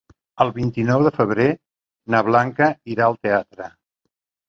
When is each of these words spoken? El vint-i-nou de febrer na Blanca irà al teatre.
El 0.45 0.53
vint-i-nou 0.55 1.03
de 1.09 1.11
febrer 1.17 1.47
na 2.17 2.25
Blanca 2.33 2.73
irà 2.97 3.11
al 3.11 3.23
teatre. 3.25 3.73